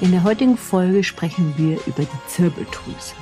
In 0.00 0.12
der 0.12 0.24
heutigen 0.24 0.56
Folge 0.56 1.04
sprechen 1.04 1.52
wir 1.58 1.78
über 1.86 2.02
die 2.02 2.26
Zirbeldrüse 2.26 3.14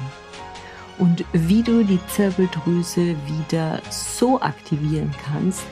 und 0.98 1.24
wie 1.32 1.64
du 1.64 1.82
die 1.82 1.98
Zirbeldrüse 2.06 3.16
wieder 3.26 3.82
so 3.90 4.40
aktivieren 4.40 5.12
kannst, 5.24 5.66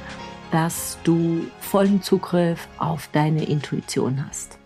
dass 0.51 0.99
du 1.05 1.47
vollen 1.61 2.03
Zugriff 2.03 2.67
auf 2.79 3.09
deine 3.13 3.45
Intuition 3.45 4.27
hast. 4.27 4.59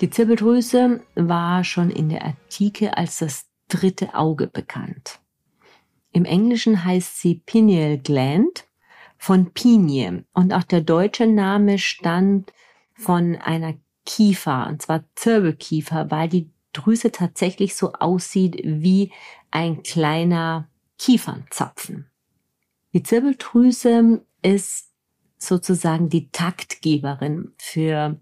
Die 0.00 0.08
Zirbeldrüse 0.08 1.00
war 1.16 1.64
schon 1.64 1.90
in 1.90 2.08
der 2.08 2.24
Antike 2.24 2.96
als 2.96 3.18
das 3.18 3.46
dritte 3.66 4.14
Auge 4.14 4.46
bekannt. 4.46 5.18
Im 6.12 6.24
Englischen 6.24 6.84
heißt 6.84 7.20
sie 7.20 7.42
Pineal 7.46 7.98
Gland 7.98 8.64
von 9.18 9.52
Pinie 9.52 10.24
und 10.34 10.52
auch 10.52 10.64
der 10.64 10.82
deutsche 10.82 11.26
Name 11.26 11.78
stammt 11.78 12.52
von 12.94 13.34
einer 13.34 13.74
Kiefer, 14.10 14.66
und 14.68 14.82
zwar 14.82 15.04
Zirbelkiefer, 15.14 16.10
weil 16.10 16.28
die 16.28 16.50
Drüse 16.72 17.12
tatsächlich 17.12 17.76
so 17.76 17.92
aussieht 17.92 18.60
wie 18.64 19.12
ein 19.52 19.84
kleiner 19.84 20.68
Kiefernzapfen. 20.98 22.10
Die 22.92 23.04
Zirbeldrüse 23.04 24.24
ist 24.42 24.88
sozusagen 25.38 26.08
die 26.08 26.28
Taktgeberin 26.30 27.52
für 27.56 28.18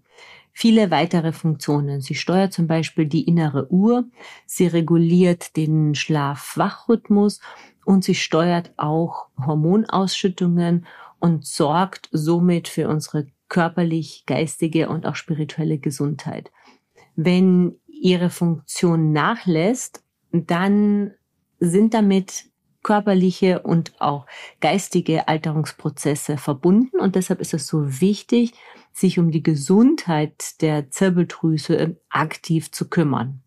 viele 0.53 0.91
weitere 0.91 1.31
Funktionen. 1.31 2.01
Sie 2.01 2.13
steuert 2.13 2.53
zum 2.53 2.67
Beispiel 2.67 3.07
die 3.07 3.23
innere 3.23 3.71
Uhr, 3.71 4.05
sie 4.45 4.67
reguliert 4.67 5.57
den 5.57 5.95
Schlaf-Wach-Rhythmus 5.95 7.41
und 7.83 8.03
sie 8.03 8.15
steuert 8.15 8.73
auch 8.77 9.27
Hormonausschüttungen 9.43 10.85
und 11.19 11.47
sorgt 11.47 12.09
somit 12.11 12.67
für 12.67 12.89
unsere 12.89 13.25
körperlich, 13.49 14.23
geistige 14.25 14.89
und 14.89 15.05
auch 15.05 15.15
spirituelle 15.15 15.77
Gesundheit. 15.77 16.51
Wenn 17.15 17.75
ihre 17.87 18.29
Funktion 18.29 19.11
nachlässt, 19.11 20.03
dann 20.31 21.11
sind 21.59 21.93
damit 21.93 22.45
körperliche 22.81 23.59
und 23.61 23.99
auch 23.99 24.25
geistige 24.61 25.27
Alterungsprozesse 25.27 26.37
verbunden 26.37 26.99
und 26.99 27.15
deshalb 27.15 27.41
ist 27.41 27.53
es 27.53 27.67
so 27.67 27.99
wichtig, 27.99 28.53
sich 28.93 29.19
um 29.19 29.31
die 29.31 29.43
Gesundheit 29.43 30.61
der 30.61 30.89
Zirbeldrüse 30.89 31.97
aktiv 32.09 32.71
zu 32.71 32.87
kümmern. 32.87 33.41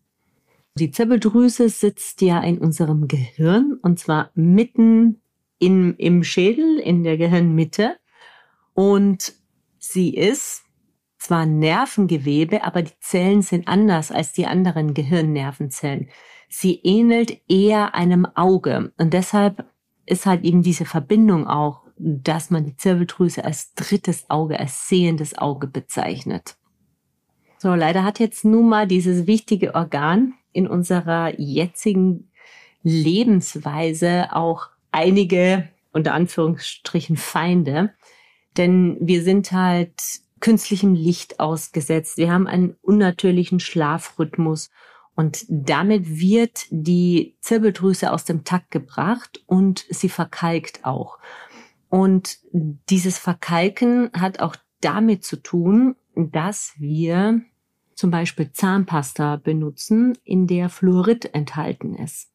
Die 0.75 0.91
Zirbeldrüse 0.91 1.69
sitzt 1.69 2.21
ja 2.21 2.41
in 2.41 2.57
unserem 2.57 3.07
Gehirn 3.07 3.79
und 3.81 3.99
zwar 3.99 4.31
mitten 4.35 5.21
in, 5.59 5.95
im 5.95 6.23
Schädel, 6.23 6.79
in 6.79 7.03
der 7.03 7.17
Gehirnmitte 7.17 7.97
und 8.73 9.33
Sie 9.85 10.15
ist 10.15 10.63
zwar 11.17 11.45
Nervengewebe, 11.45 12.63
aber 12.63 12.83
die 12.83 12.97
Zellen 13.01 13.41
sind 13.41 13.67
anders 13.67 14.13
als 14.13 14.31
die 14.31 14.45
anderen 14.45 14.93
Gehirnnervenzellen. 14.93 16.07
Sie 16.47 16.79
ähnelt 16.83 17.41
eher 17.49 17.93
einem 17.93 18.25
Auge 18.25 18.93
und 18.97 19.13
deshalb 19.13 19.65
ist 20.05 20.25
halt 20.25 20.45
eben 20.45 20.63
diese 20.63 20.85
Verbindung 20.85 21.47
auch, 21.47 21.81
dass 21.97 22.49
man 22.49 22.63
die 22.63 22.77
Zirbeldrüse 22.77 23.43
als 23.43 23.73
drittes 23.73 24.29
Auge, 24.29 24.57
als 24.57 24.87
sehendes 24.87 25.37
Auge 25.37 25.67
bezeichnet. 25.67 26.55
So, 27.57 27.75
leider 27.75 28.05
hat 28.05 28.19
jetzt 28.19 28.45
nun 28.45 28.69
mal 28.69 28.87
dieses 28.87 29.27
wichtige 29.27 29.75
Organ 29.75 30.33
in 30.53 30.65
unserer 30.65 31.37
jetzigen 31.37 32.31
Lebensweise 32.83 34.29
auch 34.31 34.69
einige 34.93 35.67
unter 35.91 36.13
Anführungsstrichen 36.13 37.17
Feinde. 37.17 37.93
Denn 38.57 38.97
wir 38.99 39.23
sind 39.23 39.51
halt 39.51 40.21
künstlichem 40.39 40.93
Licht 40.93 41.39
ausgesetzt. 41.39 42.17
Wir 42.17 42.31
haben 42.31 42.47
einen 42.47 42.75
unnatürlichen 42.81 43.59
Schlafrhythmus 43.59 44.69
und 45.15 45.45
damit 45.47 46.19
wird 46.19 46.65
die 46.69 47.35
Zirbeldrüse 47.39 48.11
aus 48.11 48.25
dem 48.25 48.43
Takt 48.43 48.71
gebracht 48.71 49.43
und 49.45 49.85
sie 49.89 50.09
verkalkt 50.09 50.83
auch. 50.83 51.19
Und 51.89 52.39
dieses 52.51 53.19
Verkalken 53.19 54.09
hat 54.13 54.39
auch 54.39 54.55
damit 54.81 55.23
zu 55.23 55.37
tun, 55.37 55.95
dass 56.15 56.73
wir 56.77 57.41
zum 57.95 58.09
Beispiel 58.09 58.51
Zahnpasta 58.51 59.37
benutzen, 59.37 60.17
in 60.23 60.47
der 60.47 60.69
Fluorid 60.69 61.33
enthalten 61.33 61.95
ist. 61.95 62.31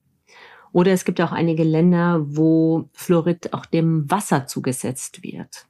Oder 0.72 0.92
es 0.92 1.04
gibt 1.04 1.20
auch 1.20 1.32
einige 1.32 1.64
Länder, 1.64 2.20
wo 2.24 2.88
Fluorid 2.92 3.52
auch 3.52 3.66
dem 3.66 4.08
Wasser 4.10 4.46
zugesetzt 4.46 5.22
wird. 5.22 5.66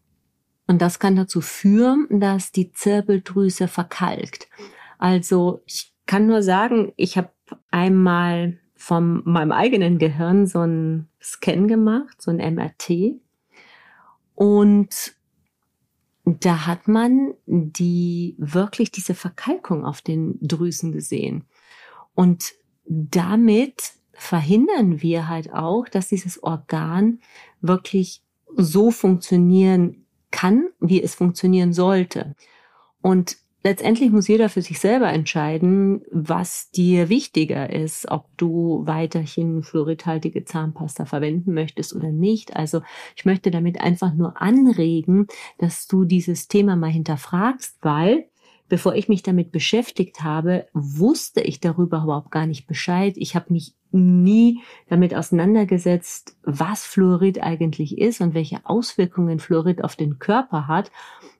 Und 0.69 0.83
das 0.83 0.99
kann 0.99 1.17
dazu 1.17 1.41
führen, 1.41 2.21
dass 2.21 2.53
die 2.53 2.71
Zirbeldrüse 2.71 3.69
verkalkt. 3.69 4.49
Also 4.99 5.63
ich 5.67 5.95
kann 6.07 6.27
nur 6.27 6.43
sagen, 6.43 6.93
ich 6.97 7.17
habe 7.17 7.31
einmal 7.71 8.59
von 8.77 9.23
meinem 9.25 9.51
eigenen 9.51 9.99
Gehirn 9.99 10.47
so 10.47 10.61
einen 10.61 11.09
Scan 11.21 11.67
gemacht, 11.67 12.21
so 12.21 12.31
ein 12.31 12.55
MRT. 12.55 13.19
Und 14.35 15.15
da 16.25 16.67
hat 16.67 16.87
man 16.87 17.33
die 17.47 18.37
wirklich 18.39 18.91
diese 18.91 19.15
Verkalkung 19.15 19.87
auf 19.87 20.03
den 20.03 20.39
Drüsen 20.41 20.93
gesehen. 20.93 21.45
Und 22.15 22.53
damit 22.85 23.95
verhindern 24.13 25.01
wir 25.01 25.29
halt 25.29 25.53
auch, 25.53 25.89
dass 25.89 26.09
dieses 26.09 26.43
Organ 26.43 27.21
wirklich 27.63 28.23
so 28.55 28.91
funktionieren 28.91 30.05
kann, 30.31 30.69
wie 30.81 31.03
es 31.03 31.15
funktionieren 31.15 31.73
sollte. 31.73 32.35
Und 33.01 33.37
letztendlich 33.63 34.11
muss 34.11 34.29
jeder 34.29 34.49
für 34.49 34.63
sich 34.63 34.79
selber 34.79 35.09
entscheiden, 35.13 36.03
was 36.11 36.71
dir 36.71 37.09
wichtiger 37.09 37.71
ist, 37.71 38.11
ob 38.11 38.27
du 38.37 38.83
weiterhin 38.87 39.63
fluoridhaltige 39.63 40.45
Zahnpasta 40.45 41.05
verwenden 41.05 41.55
möchtest 41.55 41.95
oder 41.95 42.11
nicht. 42.11 42.57
Also 42.57 42.83
ich 43.17 43.25
möchte 43.25 43.51
damit 43.51 43.81
einfach 43.81 44.15
nur 44.15 44.41
anregen, 44.41 45.27
dass 45.59 45.87
du 45.87 46.05
dieses 46.05 46.49
Thema 46.49 46.77
mal 46.77 46.91
hinterfragst, 46.91 47.79
weil 47.83 48.28
bevor 48.69 48.95
ich 48.95 49.09
mich 49.09 49.23
damit 49.23 49.53
beschäftigt 49.53 50.23
habe, 50.23 50.67
wusste 50.73 51.41
ich 51.41 51.61
darüber 51.61 52.03
überhaupt 52.05 52.31
gar 52.31 52.47
nicht 52.47 52.67
Bescheid. 52.67 53.15
Ich 53.17 53.35
habe 53.35 53.53
mich 53.53 53.75
nie 53.91 54.61
damit 54.89 55.15
auseinandergesetzt, 55.15 56.37
was 56.43 56.85
Fluorid 56.85 57.43
eigentlich 57.43 57.99
ist 57.99 58.21
und 58.21 58.35
welche 58.35 58.65
Auswirkungen 58.65 59.39
Fluorid 59.39 59.83
auf 59.83 59.97
den 59.97 60.19
Körper 60.19 60.67
hat 60.69 60.91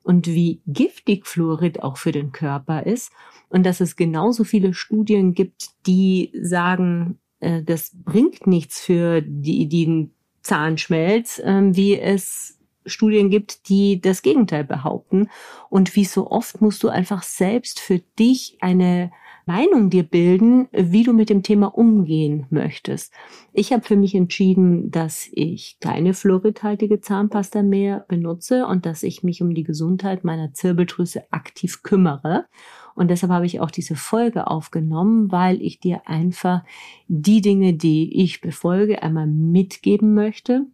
und 0.03 0.27
wie 0.27 0.61
giftig 0.65 1.27
Fluorid 1.27 1.83
auch 1.83 1.97
für 1.97 2.11
den 2.11 2.31
Körper 2.31 2.85
ist 2.85 3.11
und 3.49 3.65
dass 3.65 3.81
es 3.81 3.95
genauso 3.95 4.43
viele 4.43 4.73
Studien 4.73 5.33
gibt, 5.33 5.69
die 5.85 6.31
sagen, 6.41 7.19
äh, 7.39 7.63
das 7.63 7.91
bringt 7.93 8.47
nichts 8.47 8.81
für 8.81 9.21
die, 9.21 9.67
den 9.67 10.11
Zahnschmelz, 10.41 11.39
äh, 11.39 11.61
wie 11.75 11.99
es 11.99 12.58
Studien 12.85 13.29
gibt, 13.29 13.69
die 13.69 14.01
das 14.01 14.21
Gegenteil 14.21 14.63
behaupten. 14.63 15.29
Und 15.69 15.95
wie 15.95 16.05
so 16.05 16.29
oft 16.29 16.61
musst 16.61 16.83
du 16.83 16.89
einfach 16.89 17.23
selbst 17.23 17.79
für 17.79 17.99
dich 18.17 18.57
eine 18.61 19.11
Meinung 19.49 19.89
dir 19.89 20.03
bilden, 20.03 20.67
wie 20.71 21.01
du 21.01 21.11
mit 21.11 21.31
dem 21.31 21.41
Thema 21.41 21.75
umgehen 21.75 22.45
möchtest. 22.51 23.11
Ich 23.51 23.73
habe 23.73 23.81
für 23.81 23.95
mich 23.95 24.13
entschieden, 24.13 24.91
dass 24.91 25.27
ich 25.31 25.77
keine 25.79 26.13
fluoridhaltige 26.13 27.01
Zahnpasta 27.01 27.63
mehr 27.63 28.05
benutze 28.07 28.67
und 28.67 28.85
dass 28.85 29.01
ich 29.01 29.23
mich 29.23 29.41
um 29.41 29.55
die 29.55 29.63
Gesundheit 29.63 30.23
meiner 30.23 30.53
Zirbeldrüse 30.53 31.23
aktiv 31.31 31.81
kümmere. 31.81 32.45
Und 32.93 33.09
deshalb 33.09 33.31
habe 33.31 33.47
ich 33.47 33.59
auch 33.59 33.71
diese 33.71 33.95
Folge 33.95 34.45
aufgenommen, 34.45 35.31
weil 35.31 35.59
ich 35.63 35.79
dir 35.79 36.07
einfach 36.07 36.61
die 37.07 37.41
Dinge, 37.41 37.73
die 37.73 38.21
ich 38.21 38.41
befolge, 38.41 39.01
einmal 39.01 39.25
mitgeben 39.25 40.13
möchte 40.13 40.67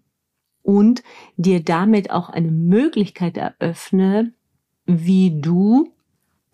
und 0.66 1.04
dir 1.38 1.64
damit 1.64 2.10
auch 2.10 2.30
eine 2.30 2.50
Möglichkeit 2.50 3.38
eröffne, 3.38 4.34
wie 4.88 5.40
du 5.40 5.94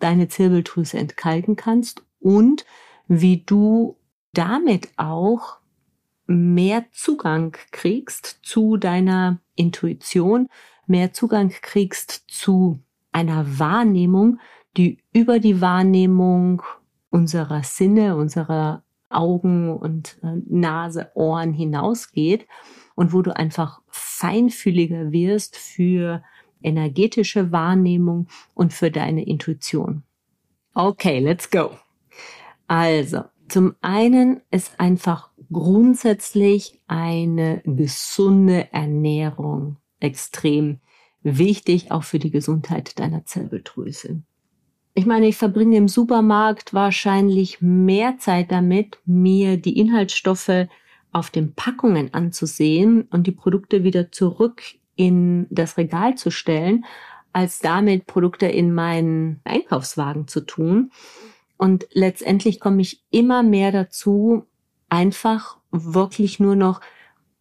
deine 0.00 0.28
Zirbeldrüse 0.28 0.98
entkalken 0.98 1.56
kannst 1.56 2.04
und 2.20 2.66
wie 3.08 3.38
du 3.38 3.96
damit 4.34 4.90
auch 4.98 5.58
mehr 6.26 6.84
Zugang 6.92 7.56
kriegst 7.70 8.40
zu 8.42 8.76
deiner 8.76 9.38
Intuition, 9.54 10.48
mehr 10.86 11.14
Zugang 11.14 11.48
kriegst 11.62 12.24
zu 12.28 12.80
einer 13.12 13.58
Wahrnehmung, 13.58 14.40
die 14.76 14.98
über 15.14 15.38
die 15.38 15.62
Wahrnehmung 15.62 16.62
unserer 17.08 17.62
Sinne, 17.62 18.16
unserer 18.16 18.82
Augen 19.08 19.74
und 19.74 20.18
äh, 20.22 20.36
Nase, 20.46 21.10
Ohren 21.14 21.54
hinausgeht 21.54 22.46
und 22.94 23.12
wo 23.12 23.22
du 23.22 23.34
einfach 23.36 23.80
feinfühliger 23.88 25.12
wirst 25.12 25.56
für 25.56 26.22
energetische 26.62 27.52
Wahrnehmung 27.52 28.28
und 28.54 28.72
für 28.72 28.90
deine 28.90 29.24
Intuition. 29.24 30.02
Okay, 30.74 31.18
let's 31.18 31.50
go. 31.50 31.70
Also, 32.66 33.24
zum 33.48 33.74
einen 33.82 34.40
ist 34.50 34.80
einfach 34.80 35.30
grundsätzlich 35.50 36.80
eine 36.86 37.60
gesunde 37.64 38.72
Ernährung 38.72 39.76
extrem 40.00 40.80
wichtig, 41.22 41.92
auch 41.92 42.02
für 42.02 42.18
die 42.18 42.30
Gesundheit 42.30 42.98
deiner 42.98 43.24
Zellbeldrüse. 43.24 44.22
Ich 44.94 45.06
meine, 45.06 45.26
ich 45.26 45.36
verbringe 45.36 45.76
im 45.76 45.88
Supermarkt 45.88 46.74
wahrscheinlich 46.74 47.60
mehr 47.60 48.18
Zeit 48.18 48.50
damit, 48.50 48.98
mir 49.06 49.56
die 49.56 49.78
Inhaltsstoffe 49.78 50.66
auf 51.12 51.30
den 51.30 51.54
Packungen 51.54 52.12
anzusehen 52.14 53.02
und 53.10 53.26
die 53.26 53.32
Produkte 53.32 53.84
wieder 53.84 54.10
zurück 54.10 54.62
in 54.96 55.46
das 55.50 55.76
Regal 55.76 56.16
zu 56.16 56.30
stellen, 56.30 56.84
als 57.32 57.60
damit 57.60 58.06
Produkte 58.06 58.46
in 58.46 58.74
meinen 58.74 59.40
Einkaufswagen 59.44 60.28
zu 60.28 60.40
tun. 60.40 60.90
Und 61.56 61.86
letztendlich 61.92 62.60
komme 62.60 62.82
ich 62.82 63.02
immer 63.10 63.42
mehr 63.42 63.72
dazu, 63.72 64.46
einfach 64.88 65.58
wirklich 65.70 66.40
nur 66.40 66.56
noch 66.56 66.80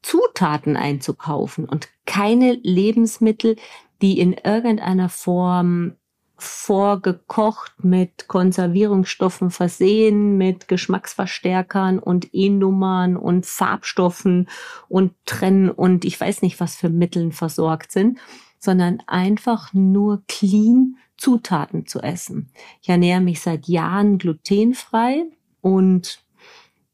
Zutaten 0.02 0.78
einzukaufen 0.78 1.66
und 1.66 1.90
keine 2.06 2.54
Lebensmittel, 2.54 3.56
die 4.02 4.20
in 4.20 4.34
irgendeiner 4.34 5.10
Form 5.10 5.96
vorgekocht 6.42 7.84
mit 7.84 8.28
Konservierungsstoffen 8.28 9.52
versehen, 9.52 10.38
mit 10.38 10.68
Geschmacksverstärkern 10.68 12.00
und 12.00 12.30
E-Nummern 12.34 13.16
und 13.16 13.46
Farbstoffen 13.46 14.50
und 14.90 15.14
Trennen 15.26 15.70
und 15.70 16.04
ich 16.04 16.20
weiß 16.20 16.42
nicht 16.42 16.60
was 16.60 16.76
für 16.76 16.90
Mitteln 16.90 17.32
versorgt 17.32 17.92
sind, 17.92 18.20
sondern 18.60 19.02
einfach 19.08 19.74
nur 19.74 20.24
clean 20.28 20.98
Zutaten 21.18 21.86
zu 21.86 22.00
essen. 22.00 22.52
Ich 22.82 22.90
ernähre 22.90 23.22
mich 23.22 23.42
seit 23.42 23.68
Jahren 23.68 24.18
glutenfrei 24.18 25.26
und 25.62 26.24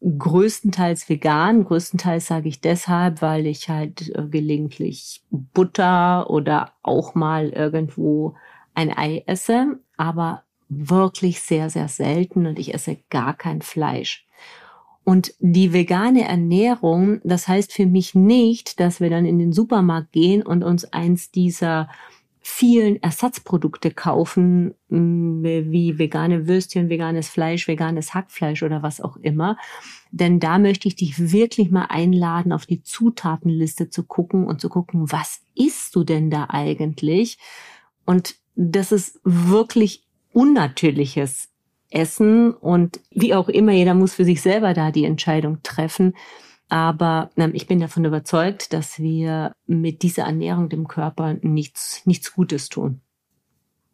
größtenteils 0.01 1.09
vegan. 1.09 1.63
Größtenteils 1.63 2.27
sage 2.27 2.49
ich 2.49 2.61
deshalb, 2.61 3.21
weil 3.21 3.47
ich 3.47 3.69
halt 3.69 4.13
äh, 4.15 4.27
gelegentlich 4.27 5.23
Butter 5.31 6.29
oder 6.29 6.73
auch 6.83 7.15
mal 7.15 7.49
irgendwo 7.49 8.35
ein 8.77 8.95
Ei 8.95 9.23
esse, 9.25 9.79
aber 9.97 10.43
wirklich 10.69 11.41
sehr, 11.41 11.69
sehr 11.69 11.87
selten 11.87 12.45
und 12.45 12.59
ich 12.59 12.73
esse 12.73 12.97
gar 13.09 13.33
kein 13.33 13.61
Fleisch. 13.61 14.25
Und 15.03 15.33
die 15.39 15.73
vegane 15.73 16.27
Ernährung, 16.27 17.21
das 17.23 17.47
heißt 17.47 17.73
für 17.73 17.85
mich 17.85 18.13
nicht, 18.13 18.79
dass 18.79 18.99
wir 18.99 19.09
dann 19.09 19.25
in 19.25 19.39
den 19.39 19.53
Supermarkt 19.53 20.11
gehen 20.11 20.43
und 20.43 20.63
uns 20.63 20.85
eins 20.85 21.31
dieser 21.31 21.89
vielen 22.41 23.01
Ersatzprodukte 23.01 23.91
kaufen, 23.91 24.73
mm, 24.89 25.43
wie 25.43 25.97
vegane 25.97 26.47
Würstchen, 26.47 26.89
veganes 26.89 27.29
Fleisch, 27.29 27.67
veganes 27.67 28.13
Hackfleisch 28.13 28.63
oder 28.63 28.83
was 28.83 29.01
auch 29.01 29.17
immer. 29.17 29.57
Denn 30.11 30.39
da 30.39 30.59
möchte 30.59 30.87
ich 30.87 30.95
dich 30.95 31.31
wirklich 31.31 31.71
mal 31.71 31.85
einladen, 31.85 32.51
auf 32.51 32.65
die 32.65 32.83
Zutatenliste 32.83 33.89
zu 33.89 34.03
gucken 34.03 34.45
und 34.45 34.61
zu 34.61 34.69
gucken, 34.69 35.11
was 35.11 35.41
isst 35.55 35.95
du 35.95 36.03
denn 36.03 36.29
da 36.29 36.47
eigentlich? 36.49 37.37
Und 38.05 38.35
das 38.57 38.91
ist 38.91 39.21
wirklich 39.23 40.03
unnatürliches 40.33 41.49
Essen 41.89 42.53
und 42.53 42.99
wie 43.11 43.33
auch 43.33 43.47
immer, 43.47 43.71
jeder 43.71 43.93
muss 43.93 44.15
für 44.15 44.25
sich 44.25 44.41
selber 44.41 44.73
da 44.73 44.91
die 44.91 45.05
Entscheidung 45.05 45.61
treffen. 45.63 46.15
Aber 46.67 47.29
ähm, 47.37 47.51
ich 47.53 47.67
bin 47.67 47.79
davon 47.79 48.03
überzeugt, 48.03 48.73
dass 48.73 48.99
wir 48.99 49.53
mit 49.67 50.01
dieser 50.01 50.23
Ernährung 50.23 50.67
dem 50.67 50.87
Körper 50.87 51.35
nichts, 51.41 52.05
nichts 52.05 52.33
Gutes 52.33 52.67
tun. 52.67 52.99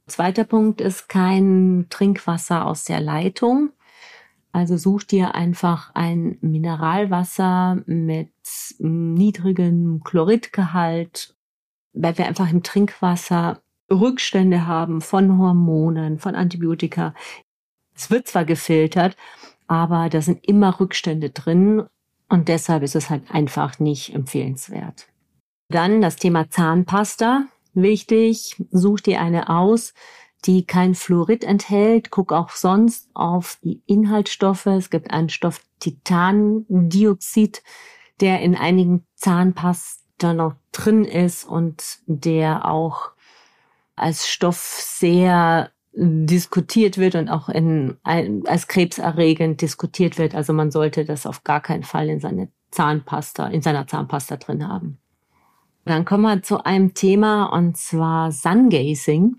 Zweiter 0.08 0.44
Punkt 0.44 0.82
ist 0.82 1.08
kein 1.08 1.86
Trinkwasser 1.90 2.66
aus 2.66 2.86
der 2.86 3.00
Leitung. 3.00 3.72
Also 4.54 4.78
such 4.78 5.04
dir 5.04 5.36
einfach 5.36 5.92
ein 5.94 6.38
Mineralwasser 6.42 7.84
mit 7.86 8.32
niedrigem 8.80 10.02
Chloridgehalt, 10.04 11.36
weil 11.94 12.18
wir 12.18 12.28
einfach 12.28 12.52
im 12.52 12.64
Trinkwasser 12.64 13.63
Rückstände 13.92 14.66
haben 14.68 15.02
von 15.02 15.38
Hormonen, 15.38 16.20
von 16.20 16.36
Antibiotika. 16.36 17.14
Es 17.96 18.10
wird 18.10 18.28
zwar 18.28 18.46
gefiltert, 18.46 19.16
aber 19.68 20.10
da 20.10 20.22
sind 20.22 20.46
immer 20.46 20.80
Rückstände 20.80 21.30
drin 21.30 21.84
und 22.30 22.48
deshalb 22.48 22.84
ist 22.84 22.96
es 22.96 23.10
halt 23.10 23.24
einfach 23.30 23.80
nicht 23.80 24.14
empfehlenswert. 24.14 25.08
Dann 25.70 26.02
das 26.02 26.16
Thema 26.16 26.50
Zahnpasta. 26.50 27.46
Wichtig, 27.74 28.62
such 28.72 29.02
dir 29.02 29.22
eine 29.22 29.50
aus, 29.50 29.94
die 30.46 30.66
kein 30.66 30.94
Fluorid 30.94 31.44
enthält. 31.44 32.12
Guck 32.12 32.32
auch 32.32 32.50
sonst 32.50 33.10
auf 33.14 33.58
die 33.64 33.82
Inhaltsstoffe. 33.88 34.68
Es 34.68 34.90
gibt 34.90 35.12
einen 35.12 35.30
Stoff 35.30 35.62
Titandioxid, 35.80 37.64
der 38.20 38.42
in 38.42 38.56
einigen 38.56 39.06
Zahnpasta 39.16 40.34
noch 40.34 40.54
drin 40.72 41.06
ist 41.06 41.46
und 41.46 42.00
der 42.06 42.66
auch 42.66 43.13
als 43.96 44.28
Stoff 44.28 44.58
sehr 44.58 45.72
diskutiert 45.96 46.98
wird 46.98 47.16
und 47.16 47.30
auch 47.30 47.50
in, 47.50 47.98
als 48.04 48.68
krebserregend 48.68 49.62
diskutiert 49.62 50.18
wird. 50.18 50.34
Also 50.34 50.52
man 50.54 50.72
sollte 50.72 51.06
das 51.06 51.26
auf 51.26 51.44
gar 51.44 51.62
keinen 51.62 51.84
Fall 51.84 52.10
in 52.10 52.20
seine 52.20 52.50
Zahnpasta, 52.72 53.48
in 53.48 53.62
seiner 53.62 53.86
Zahnpasta 53.86 54.38
drin 54.38 54.68
haben. 54.68 54.98
Dann 55.86 56.06
kommen 56.06 56.24
wir 56.24 56.42
zu 56.42 56.64
einem 56.64 56.94
Thema 56.94 57.46
und 57.46 57.78
zwar 57.78 58.32
Sungazing. 58.32 59.38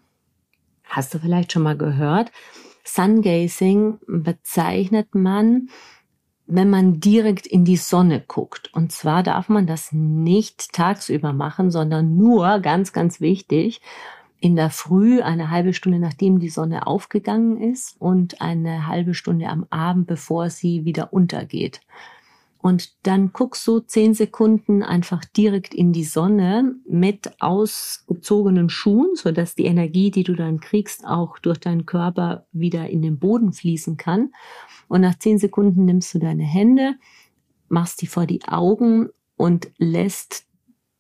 Hast 0.85 1.15
du 1.15 1.19
vielleicht 1.19 1.53
schon 1.53 1.63
mal 1.63 1.77
gehört? 1.77 2.31
Sungazing 2.85 3.99
bezeichnet 4.07 5.15
man, 5.15 5.71
wenn 6.47 6.69
man 6.69 7.01
direkt 7.01 7.47
in 7.47 7.65
die 7.65 7.79
Sonne 7.79 8.21
guckt. 8.21 8.73
Und 8.75 8.93
zwar 8.93 9.23
darf 9.23 9.49
man 9.49 9.67
das 9.67 9.91
nicht 9.93 10.73
tagsüber 10.73 11.33
machen, 11.33 11.71
sondern 11.71 12.17
nur, 12.17 12.61
ganz, 12.61 12.93
ganz 12.93 13.21
wichtig, 13.21 13.81
in 14.41 14.57
der 14.57 14.71
Früh, 14.71 15.23
eine 15.23 15.51
halbe 15.51 15.73
Stunde 15.73 15.99
nachdem 15.99 16.39
die 16.39 16.51
Sonne 16.51 16.87
aufgegangen 16.87 17.61
ist 17.61 17.97
und 17.99 18.41
eine 18.41 18.87
halbe 18.87 19.15
Stunde 19.15 19.49
am 19.49 19.67
Abend, 19.71 20.07
bevor 20.07 20.51
sie 20.51 20.85
wieder 20.85 21.13
untergeht. 21.13 21.81
Und 22.65 22.95
dann 23.07 23.35
guckst 23.35 23.67
du 23.67 23.81
zehn 23.81 24.15
Sekunden 24.15 24.83
einfach 24.83 25.23
direkt 25.27 25.75
in 25.75 25.93
die 25.93 26.03
Sonne 26.03 26.75
mit 26.89 27.31
ausgezogenen 27.39 28.71
Schuhen, 28.71 29.17
so 29.17 29.33
dass 29.33 29.55
die 29.55 29.67
Energie, 29.67 30.11
die 30.11 30.25
du 30.25 30.35
dann 30.35 30.61
kriegst, 30.61 31.07
auch 31.07 31.39
durch 31.39 31.59
deinen 31.59 31.85
Körper 31.85 32.47
wieder 32.53 32.89
in 32.89 33.03
den 33.03 33.19
Boden 33.19 33.53
fließen 33.53 33.99
kann. 33.99 34.33
Und 34.89 35.03
nach 35.03 35.19
zehn 35.19 35.37
Sekunden 35.37 35.85
nimmst 35.85 36.15
du 36.15 36.19
deine 36.19 36.45
Hände, 36.45 36.95
machst 37.69 38.01
die 38.01 38.07
vor 38.07 38.25
die 38.25 38.43
Augen 38.45 39.11
und 39.37 39.71
lässt 39.77 40.47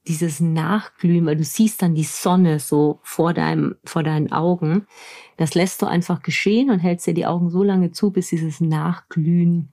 dieses 0.06 0.40
Nachglühen, 0.40 1.24
weil 1.26 1.36
du 1.36 1.44
siehst 1.44 1.82
dann 1.82 1.94
die 1.94 2.04
Sonne 2.04 2.60
so 2.60 3.00
vor 3.02 3.32
deinem, 3.32 3.76
vor 3.84 4.02
deinen 4.02 4.32
Augen. 4.32 4.86
Das 5.36 5.54
lässt 5.54 5.80
du 5.80 5.86
einfach 5.86 6.22
geschehen 6.22 6.70
und 6.70 6.80
hältst 6.80 7.06
dir 7.06 7.14
die 7.14 7.26
Augen 7.26 7.50
so 7.50 7.62
lange 7.62 7.90
zu, 7.90 8.10
bis 8.10 8.28
dieses 8.28 8.60
Nachglühen 8.60 9.72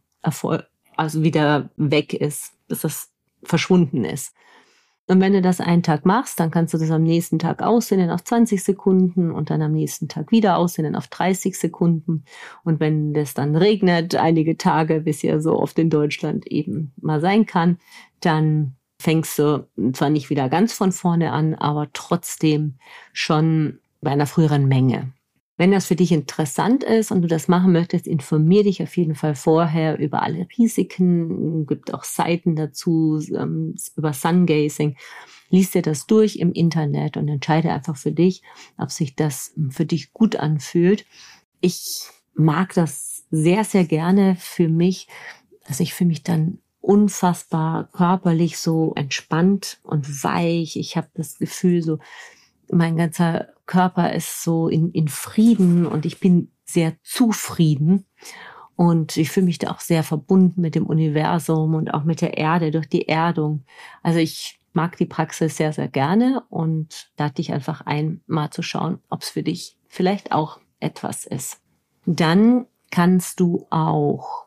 also 0.96 1.24
wieder 1.24 1.70
weg 1.78 2.14
ist, 2.14 2.54
bis 2.68 2.82
das 2.82 3.12
verschwunden 3.44 4.06
ist. 4.06 4.34
Und 5.08 5.20
wenn 5.20 5.34
du 5.34 5.42
das 5.42 5.60
einen 5.60 5.84
Tag 5.84 6.06
machst, 6.06 6.40
dann 6.40 6.52
kannst 6.52 6.74
du 6.74 6.78
das 6.78 6.92
am 6.92 7.04
nächsten 7.04 7.38
Tag 7.38 7.62
aussehen 7.62 8.10
auf 8.12 8.24
20 8.24 8.64
Sekunden 8.64 9.32
und 9.32 9.50
dann 9.50 9.62
am 9.62 9.74
nächsten 9.74 10.08
Tag 10.08 10.32
wieder 10.32 10.58
aussehen 10.58 10.96
auf 10.96 11.08
30 11.08 11.58
Sekunden. 11.58 12.24
Und 12.64 12.80
wenn 12.80 13.14
das 13.14 13.34
dann 13.34 13.56
regnet, 13.56 14.16
einige 14.16 14.58
Tage, 14.58 15.02
bis 15.02 15.22
ja 15.22 15.42
so 15.42 15.60
oft 15.60 15.78
in 15.80 15.90
Deutschland 15.90 16.48
eben 16.48 16.94
mal 17.02 17.20
sein 17.20 17.46
kann, 17.46 17.78
dann 18.22 18.78
fängst 19.02 19.38
du 19.40 19.68
zwar 19.94 20.10
nicht 20.10 20.30
wieder 20.30 20.48
ganz 20.50 20.74
von 20.74 20.92
vorne 20.92 21.32
an, 21.32 21.56
aber 21.56 21.90
trotzdem 21.94 22.76
schon 23.14 23.80
bei 24.02 24.12
einer 24.12 24.28
früheren 24.28 24.68
Menge. 24.68 25.12
Wenn 25.58 25.72
das 25.72 25.86
für 25.86 25.96
dich 25.96 26.12
interessant 26.12 26.84
ist 26.84 27.12
und 27.12 27.22
du 27.22 27.28
das 27.28 27.48
machen 27.48 27.72
möchtest, 27.72 28.08
informier 28.08 28.64
dich 28.64 28.82
auf 28.82 28.98
jeden 28.98 29.14
Fall 29.14 29.36
vorher 29.36 30.00
über 30.00 30.24
alle 30.24 30.48
Risiken. 30.58 31.62
Es 31.62 31.68
gibt 31.68 31.94
auch 31.94 32.04
Seiten 32.04 32.56
dazu 32.56 33.20
ähm, 33.36 33.76
über 33.96 34.14
Sungazing. 34.14 34.98
Lies 35.50 35.72
dir 35.72 35.84
das 35.84 36.08
durch 36.08 36.38
im 36.38 36.52
Internet 36.54 37.16
und 37.18 37.28
entscheide 37.28 37.72
einfach 37.72 37.96
für 37.96 38.12
dich, 38.12 38.42
ob 38.78 38.90
sich 38.90 39.16
das 39.16 39.54
für 39.70 39.86
dich 39.86 40.14
gut 40.14 40.36
anfühlt. 40.36 41.06
Ich 41.60 42.08
mag 42.34 42.74
das 42.74 43.26
sehr, 43.30 43.64
sehr 43.64 43.84
gerne 43.84 44.36
für 44.40 44.68
mich, 44.68 45.08
dass 45.68 45.80
ich 45.80 45.94
für 45.94 46.06
mich 46.06 46.24
dann 46.24 46.58
unfassbar 46.82 47.90
körperlich 47.92 48.58
so 48.58 48.94
entspannt 48.96 49.80
und 49.84 50.24
weich. 50.24 50.76
Ich 50.76 50.98
habe 50.98 51.08
das 51.14 51.38
Gefühl, 51.38 51.82
so 51.82 52.00
mein 52.72 52.98
ganzer 52.98 53.50
Körper 53.66 54.14
ist 54.14 54.44
so 54.44 54.68
in, 54.68 54.92
in 54.92 55.08
Frieden 55.08 55.86
und 55.86 56.06
ich 56.06 56.20
bin 56.20 56.52
sehr 56.66 56.94
zufrieden. 57.04 58.06
Und 58.76 59.18
ich 59.18 59.30
fühle 59.30 59.46
mich 59.46 59.60
da 59.60 59.70
auch 59.70 59.80
sehr 59.80 60.04
verbunden 60.04 60.60
mit 60.62 60.74
dem 60.74 60.88
Universum 60.88 61.76
und 61.76 61.94
auch 61.94 62.04
mit 62.04 62.22
der 62.22 62.38
Erde 62.38 62.72
durch 62.72 62.90
die 62.90 63.08
Erdung. 63.08 63.64
Also 64.02 64.18
ich 64.18 64.60
mag 64.74 64.98
die 64.98 65.06
Praxis 65.06 65.58
sehr, 65.58 65.72
sehr 65.72 65.88
gerne 65.88 66.44
und 66.50 67.12
lade 67.18 67.36
dich 67.36 67.54
einfach 67.54 67.82
ein, 67.82 68.22
mal 68.26 68.50
zu 68.50 68.64
schauen, 68.64 69.00
ob 69.10 69.22
es 69.22 69.30
für 69.30 69.44
dich 69.44 69.78
vielleicht 69.88 70.32
auch 70.32 70.60
etwas 70.80 71.26
ist. 71.26 71.62
Dann 72.06 72.66
kannst 72.90 73.40
du 73.40 73.68
auch 73.70 74.46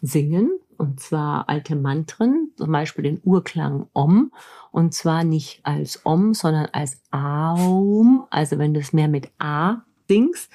singen 0.00 0.50
und 0.78 1.00
zwar 1.00 1.48
alte 1.48 1.76
Mantren, 1.76 2.52
zum 2.56 2.72
Beispiel 2.72 3.04
den 3.04 3.20
Urklang 3.24 3.86
Om 3.92 4.32
und 4.70 4.94
zwar 4.94 5.24
nicht 5.24 5.60
als 5.64 6.04
Om, 6.04 6.34
sondern 6.34 6.66
als 6.72 7.00
Aum. 7.10 8.26
Also 8.30 8.58
wenn 8.58 8.74
du 8.74 8.80
es 8.80 8.92
mehr 8.92 9.08
mit 9.08 9.30
A 9.38 9.82
singst, 10.08 10.50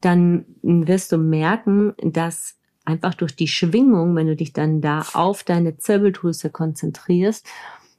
dann 0.00 0.44
wirst 0.62 1.12
du 1.12 1.18
merken, 1.18 1.94
dass 2.02 2.56
einfach 2.84 3.14
durch 3.14 3.34
die 3.34 3.48
Schwingung, 3.48 4.14
wenn 4.16 4.26
du 4.26 4.36
dich 4.36 4.52
dann 4.52 4.80
da 4.80 5.04
auf 5.14 5.42
deine 5.42 5.76
Zirbeldrüse 5.78 6.50
konzentrierst, 6.50 7.46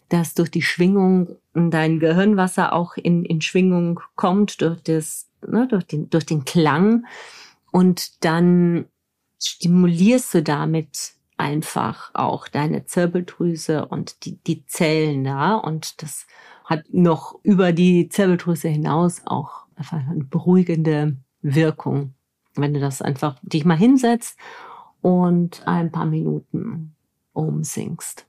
dass 0.10 0.36
durch 0.36 0.51
die 0.51 0.62
Schwingung 0.62 1.36
dein 1.53 2.00
Gehirnwasser 2.00 2.74
auch 2.74 2.96
in, 2.96 3.25
in 3.25 3.41
Schwingung 3.41 4.00
kommt, 4.15 4.62
durch, 4.62 4.82
das, 4.84 5.27
ne, 5.46 5.67
durch, 5.67 5.86
den, 5.86 6.10
durch 6.10 6.25
den 6.25 6.46
Klang. 6.46 7.05
Und 7.72 8.24
dann 8.24 8.86
stimulierst 9.44 10.34
du 10.36 10.44
damit 10.44 11.15
einfach 11.38 12.12
auch 12.13 12.48
deine 12.48 12.86
Zirbeldrüse 12.86 13.86
und 13.86 14.25
die, 14.25 14.38
die 14.44 14.65
Zellen 14.65 15.24
da. 15.24 15.56
Und 15.56 16.01
das 16.01 16.27
hat 16.63 16.84
noch 16.92 17.39
über 17.44 17.74
die 17.74 18.10
Zirbeldrüse 18.10 18.70
hinaus 18.70 19.22
auch 19.25 19.65
einfach 19.75 19.98
eine 19.98 20.24
beruhigende 20.24 21.18
Wirkung, 21.42 22.13
wenn 22.56 22.74
du 22.74 22.80
das 22.80 23.01
einfach 23.01 23.38
dich 23.44 23.65
mal 23.65 23.77
hinsetzt 23.77 24.38
und 25.01 25.68
ein 25.68 25.92
paar 25.92 26.06
Minuten 26.06 26.96
umsingst. 27.34 28.25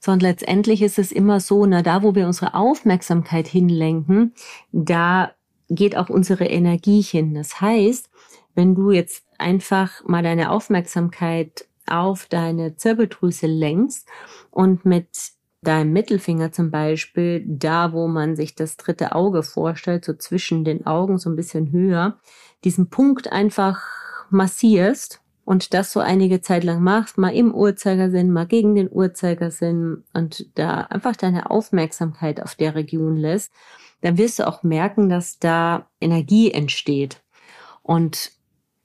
So, 0.00 0.12
und 0.12 0.22
letztendlich 0.22 0.82
ist 0.82 0.98
es 0.98 1.12
immer 1.12 1.40
so, 1.40 1.64
na, 1.66 1.82
da, 1.82 2.02
wo 2.02 2.14
wir 2.14 2.26
unsere 2.26 2.54
Aufmerksamkeit 2.54 3.46
hinlenken, 3.48 4.34
da 4.70 5.32
geht 5.70 5.96
auch 5.96 6.08
unsere 6.08 6.44
Energie 6.46 7.00
hin. 7.00 7.34
Das 7.34 7.60
heißt, 7.60 8.10
wenn 8.54 8.74
du 8.74 8.90
jetzt 8.90 9.24
einfach 9.38 10.04
mal 10.06 10.22
deine 10.22 10.50
Aufmerksamkeit 10.50 11.67
auf 11.88 12.26
deine 12.26 12.76
Zirbeldrüse 12.76 13.46
lenkst 13.46 14.08
und 14.50 14.84
mit 14.84 15.08
deinem 15.62 15.92
Mittelfinger 15.92 16.52
zum 16.52 16.70
Beispiel, 16.70 17.44
da 17.46 17.92
wo 17.92 18.06
man 18.06 18.36
sich 18.36 18.54
das 18.54 18.76
dritte 18.76 19.12
Auge 19.12 19.42
vorstellt, 19.42 20.04
so 20.04 20.14
zwischen 20.14 20.64
den 20.64 20.86
Augen 20.86 21.18
so 21.18 21.28
ein 21.30 21.36
bisschen 21.36 21.72
höher, 21.72 22.18
diesen 22.64 22.90
Punkt 22.90 23.32
einfach 23.32 23.82
massierst 24.30 25.20
und 25.44 25.74
das 25.74 25.92
so 25.92 26.00
einige 26.00 26.40
Zeit 26.42 26.62
lang 26.62 26.82
machst, 26.82 27.18
mal 27.18 27.34
im 27.34 27.54
Uhrzeigersinn, 27.54 28.30
mal 28.30 28.46
gegen 28.46 28.74
den 28.74 28.90
Uhrzeigersinn 28.90 30.04
und 30.12 30.46
da 30.54 30.82
einfach 30.82 31.16
deine 31.16 31.50
Aufmerksamkeit 31.50 32.42
auf 32.42 32.54
der 32.54 32.74
Region 32.74 33.16
lässt, 33.16 33.52
dann 34.00 34.18
wirst 34.18 34.38
du 34.38 34.46
auch 34.46 34.62
merken, 34.62 35.08
dass 35.08 35.38
da 35.38 35.88
Energie 36.00 36.52
entsteht. 36.52 37.22
Und 37.82 38.32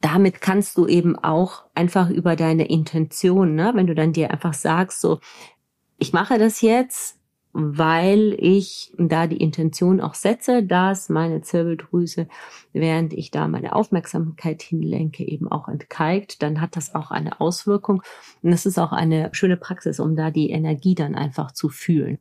damit 0.04 0.42
kannst 0.42 0.78
du 0.78 0.86
eben 0.86 1.18
auch 1.18 1.64
einfach 1.76 2.10
über 2.10 2.36
deine 2.36 2.68
Intention, 2.68 3.56
ne, 3.56 3.72
wenn 3.74 3.88
du 3.88 3.96
dann 3.96 4.12
dir 4.12 4.32
einfach 4.32 4.54
sagst, 4.54 5.00
so, 5.00 5.20
ich 5.98 6.12
mache 6.12 6.38
das 6.38 6.60
jetzt, 6.60 7.20
weil 7.54 8.36
ich 8.38 8.92
da 8.98 9.28
die 9.28 9.38
Intention 9.38 10.02
auch 10.02 10.16
setze, 10.16 10.62
dass 10.62 11.08
meine 11.08 11.42
Zirbeldrüse, 11.42 12.28
während 12.74 13.14
ich 13.14 13.32
da 13.32 13.48
meine 13.48 13.74
Aufmerksamkeit 13.74 14.62
hinlenke, 14.62 15.24
eben 15.24 15.50
auch 15.50 15.70
entkalkt, 15.70 16.42
dann 16.42 16.60
hat 16.60 16.76
das 16.76 16.96
auch 16.96 17.12
eine 17.12 17.40
Auswirkung. 17.40 18.04
Und 18.42 18.52
das 18.52 18.66
ist 18.66 18.80
auch 18.80 18.92
eine 18.92 19.30
schöne 19.32 19.56
Praxis, 19.56 20.02
um 20.02 20.18
da 20.18 20.32
die 20.32 20.50
Energie 20.50 20.96
dann 20.96 21.16
einfach 21.16 21.54
zu 21.54 21.70
fühlen. 21.70 22.18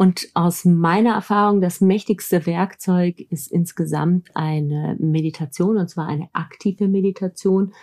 Und 0.00 0.30
aus 0.32 0.64
meiner 0.64 1.12
Erfahrung, 1.12 1.60
das 1.60 1.82
mächtigste 1.82 2.46
Werkzeug 2.46 3.20
ist 3.28 3.52
insgesamt 3.52 4.30
eine 4.34 4.96
Meditation, 4.98 5.76
und 5.76 5.90
zwar 5.90 6.08
eine 6.08 6.30
aktive 6.32 6.88
Meditation, 6.88 7.74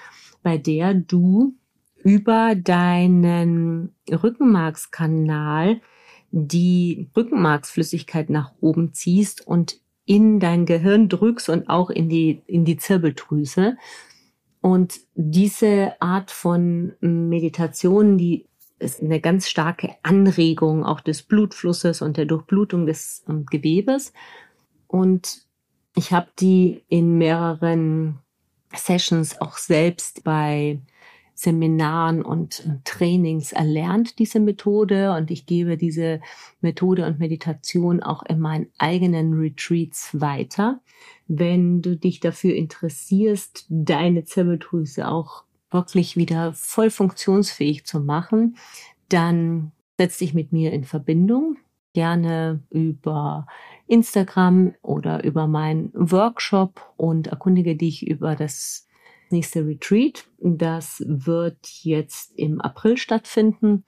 bei 0.41 0.57
der 0.57 0.95
du 0.95 1.53
über 2.03 2.55
deinen 2.55 3.93
Rückenmarkskanal 4.09 5.79
die 6.31 7.07
Rückenmarksflüssigkeit 7.15 8.31
nach 8.31 8.51
oben 8.61 8.93
ziehst 8.93 9.45
und 9.45 9.79
in 10.05 10.39
dein 10.39 10.65
Gehirn 10.65 11.09
drückst 11.09 11.49
und 11.49 11.69
auch 11.69 11.91
in 11.91 12.09
die, 12.09 12.41
in 12.47 12.65
die 12.65 12.77
Zirbeldrüse. 12.77 13.77
Und 14.59 15.01
diese 15.13 16.01
Art 16.01 16.31
von 16.31 16.93
Meditation, 16.99 18.17
die 18.17 18.47
ist 18.79 19.01
eine 19.01 19.19
ganz 19.19 19.47
starke 19.49 19.95
Anregung 20.03 20.83
auch 20.83 21.01
des 21.01 21.23
Blutflusses 21.23 22.01
und 22.01 22.17
der 22.17 22.25
Durchblutung 22.25 22.85
des 22.85 23.23
ähm, 23.27 23.45
Gewebes. 23.45 24.13
Und 24.87 25.45
ich 25.95 26.13
habe 26.13 26.27
die 26.39 26.83
in 26.87 27.17
mehreren 27.17 28.19
Sessions 28.73 29.41
auch 29.41 29.57
selbst 29.57 30.23
bei 30.23 30.79
Seminaren 31.33 32.23
und 32.23 32.67
Trainings 32.83 33.51
erlernt, 33.51 34.17
diese 34.17 34.39
Methode. 34.39 35.13
Und 35.13 35.29
ich 35.29 35.45
gebe 35.45 35.77
diese 35.77 36.19
Methode 36.61 37.05
und 37.05 37.19
Meditation 37.19 38.01
auch 38.01 38.23
in 38.23 38.39
meinen 38.39 38.71
eigenen 38.77 39.33
Retreats 39.33 40.19
weiter. 40.19 40.81
Wenn 41.27 41.81
du 41.81 41.95
dich 41.95 42.19
dafür 42.19 42.55
interessierst, 42.55 43.65
deine 43.69 44.23
Zirbeldrüse 44.23 45.07
auch 45.07 45.43
wirklich 45.71 46.17
wieder 46.17 46.53
voll 46.53 46.89
funktionsfähig 46.89 47.85
zu 47.85 47.99
machen, 47.99 48.57
dann 49.09 49.71
setz 49.97 50.17
dich 50.17 50.33
mit 50.33 50.51
mir 50.51 50.71
in 50.71 50.83
Verbindung. 50.83 51.57
Gerne 51.93 52.61
über 52.69 53.47
Instagram 53.87 54.75
oder 54.81 55.23
über 55.23 55.47
meinen 55.47 55.91
Workshop 55.93 56.93
und 56.95 57.27
erkundige 57.27 57.75
dich 57.75 58.05
über 58.05 58.35
das 58.35 58.87
nächste 59.31 59.65
Retreat. 59.65 60.27
Das 60.39 61.03
wird 61.07 61.57
jetzt 61.81 62.37
im 62.37 62.61
April 62.61 62.97
stattfinden 62.97 63.83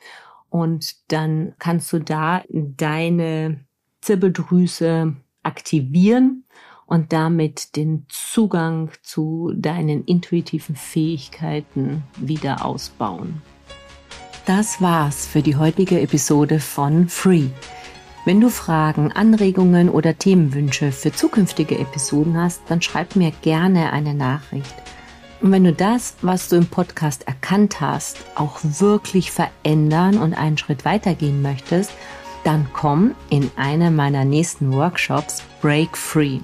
und 0.50 1.12
dann 1.12 1.53
kannst 1.59 1.93
du 1.93 2.00
da 2.00 2.43
deine 2.50 3.65
Zirbeldrüse 4.01 5.15
aktivieren 5.43 6.45
und 6.89 7.13
damit 7.13 7.75
den 7.75 8.05
Zugang 8.10 8.89
zu 9.03 9.53
deinen 9.55 10.03
intuitiven 10.05 10.75
Fähigkeiten 10.75 12.03
wieder 12.17 12.65
ausbauen. 12.65 13.41
Das 14.46 14.81
war's 14.81 15.27
für 15.27 15.43
die 15.43 15.55
heutige 15.55 16.01
Episode 16.01 16.60
von 16.60 17.08
Free. 17.08 17.50
Wenn 18.25 18.41
du 18.41 18.50
Fragen, 18.50 19.12
Anregungen 19.12 19.89
oder 19.89 20.17
Themenwünsche 20.17 20.91
für 20.91 21.12
zukünftige 21.12 21.77
Episoden 21.77 22.36
hast, 22.36 22.63
dann 22.67 22.81
schreib 22.81 23.15
mir 23.15 23.31
gerne 23.43 23.93
eine 23.93 24.15
Nachricht. 24.15 24.74
Und 25.41 25.51
wenn 25.51 25.63
du 25.63 25.72
das, 25.72 26.15
was 26.24 26.50
du 26.50 26.55
im 26.55 26.65
Podcast 26.65 27.27
erkannt 27.27 27.79
hast, 27.79 28.17
auch 28.34 28.60
wirklich 28.63 29.31
verändern 29.31 30.17
und 30.17 30.34
einen 30.34 30.58
Schritt 30.58 30.84
weitergehen 30.84 31.43
möchtest, 31.43 31.91
dann 32.43 32.67
komm 32.74 33.13
in 33.29 33.51
eine 33.55 33.91
meiner 33.91 34.25
nächsten 34.25 34.74
Workshops 34.74 35.43
Break 35.62 35.96
Free. 35.96 36.39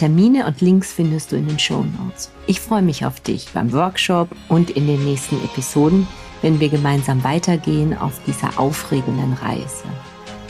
Termine 0.00 0.46
und 0.46 0.62
Links 0.62 0.94
findest 0.94 1.30
du 1.30 1.36
in 1.36 1.46
den 1.46 1.58
Show 1.58 1.84
Notes. 1.84 2.30
Ich 2.46 2.58
freue 2.58 2.80
mich 2.80 3.04
auf 3.04 3.20
dich 3.20 3.48
beim 3.52 3.70
Workshop 3.74 4.30
und 4.48 4.70
in 4.70 4.86
den 4.86 5.04
nächsten 5.04 5.36
Episoden, 5.44 6.08
wenn 6.40 6.58
wir 6.58 6.70
gemeinsam 6.70 7.22
weitergehen 7.22 7.94
auf 7.94 8.18
dieser 8.26 8.58
aufregenden 8.58 9.34
Reise. 9.34 9.84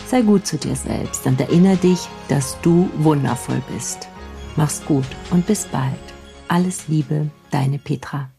Sei 0.06 0.22
gut 0.22 0.46
zu 0.46 0.56
dir 0.56 0.76
selbst 0.76 1.26
und 1.26 1.40
erinnere 1.40 1.78
dich, 1.78 1.98
dass 2.28 2.60
du 2.60 2.88
wundervoll 2.98 3.60
bist. 3.74 4.06
Mach's 4.54 4.84
gut 4.84 5.08
und 5.32 5.48
bis 5.48 5.64
bald. 5.64 5.98
Alles 6.46 6.86
Liebe, 6.86 7.28
deine 7.50 7.78
Petra. 7.78 8.30